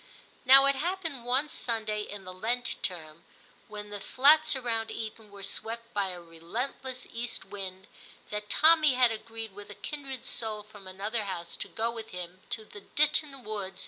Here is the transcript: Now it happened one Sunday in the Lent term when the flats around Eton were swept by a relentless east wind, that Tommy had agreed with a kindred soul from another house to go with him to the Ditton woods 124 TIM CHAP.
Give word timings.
Now 0.45 0.65
it 0.65 0.73
happened 0.73 1.25
one 1.25 1.47
Sunday 1.47 2.01
in 2.01 2.23
the 2.23 2.33
Lent 2.33 2.81
term 2.81 3.23
when 3.67 3.91
the 3.91 3.99
flats 3.99 4.55
around 4.55 4.89
Eton 4.89 5.29
were 5.29 5.43
swept 5.43 5.93
by 5.93 6.07
a 6.09 6.19
relentless 6.19 7.05
east 7.13 7.45
wind, 7.45 7.85
that 8.31 8.49
Tommy 8.49 8.95
had 8.95 9.11
agreed 9.11 9.53
with 9.53 9.69
a 9.69 9.75
kindred 9.75 10.25
soul 10.25 10.63
from 10.63 10.87
another 10.87 11.25
house 11.25 11.55
to 11.57 11.67
go 11.67 11.91
with 11.91 12.07
him 12.09 12.41
to 12.49 12.65
the 12.65 12.79
Ditton 12.81 12.93
woods 12.95 13.15
124 13.43 13.63
TIM 13.65 13.75
CHAP. 13.75 13.79